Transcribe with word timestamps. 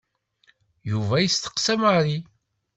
Yuba 0.91 1.15
yesteqsa 1.19 1.75
Mary. 1.81 2.17